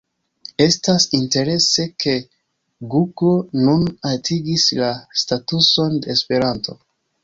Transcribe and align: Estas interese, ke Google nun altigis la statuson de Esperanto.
Estas 0.63 1.05
interese, 1.17 1.85
ke 2.05 2.15
Google 2.95 3.63
nun 3.69 3.87
altigis 4.15 4.69
la 4.83 4.93
statuson 5.27 5.99
de 6.05 6.17
Esperanto. 6.21 6.83